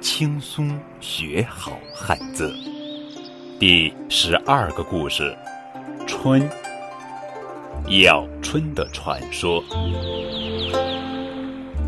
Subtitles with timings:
[0.00, 2.54] 轻松学好汉字。
[3.58, 5.36] 第十二个故事：
[6.06, 6.48] 春，
[8.02, 9.62] 咬春的传说。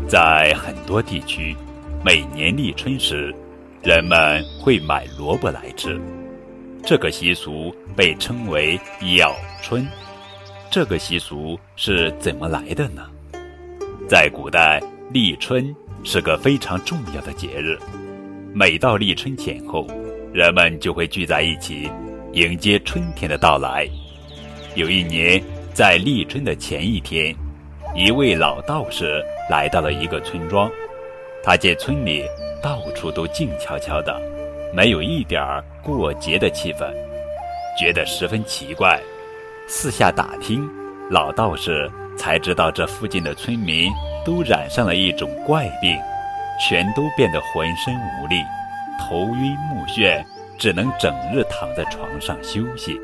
[0.09, 1.55] 在很多地区，
[2.03, 3.33] 每年立春时，
[3.81, 5.99] 人们会买萝卜来吃。
[6.83, 8.77] 这个习俗被称为
[9.17, 9.87] “咬春”。
[10.69, 13.09] 这个习俗是怎么来的呢？
[14.09, 14.81] 在古代，
[15.13, 17.77] 立春是个非常重要的节日。
[18.53, 19.87] 每到立春前后，
[20.33, 21.89] 人们就会聚在一起，
[22.33, 23.87] 迎接春天的到来。
[24.75, 25.41] 有一年，
[25.73, 27.35] 在立春的前一天，
[27.95, 29.23] 一位老道士。
[29.49, 30.71] 来到了一个村庄，
[31.43, 32.23] 他见村里
[32.63, 34.17] 到处都静悄悄的，
[34.73, 36.89] 没有一点儿过节的气氛，
[37.77, 38.97] 觉得十分奇怪。
[39.67, 40.65] 四下打听，
[41.09, 43.91] 老道士才知道这附近的村民
[44.25, 45.97] 都染上了一种怪病，
[46.59, 48.35] 全都变得浑身无力，
[48.99, 50.23] 头晕目眩，
[50.57, 52.99] 只能整日躺在床上休息。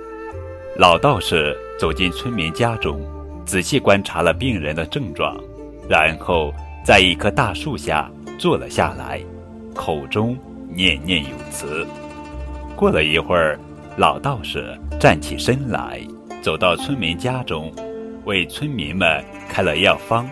[0.77, 3.01] 老道士走进村民家中，
[3.45, 5.35] 仔细观察了病人的症状。
[5.89, 9.21] 然后在一棵大树下坐了下来，
[9.73, 10.37] 口中
[10.69, 11.87] 念念有词。
[12.75, 13.57] 过了一会儿，
[13.95, 15.99] 老道士站起身来，
[16.43, 17.73] 走到村民家中，
[18.25, 20.29] 为村民们开了药方。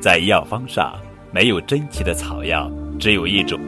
[0.00, 0.94] 在药方上
[1.32, 3.58] 没有珍奇的草药，只有一种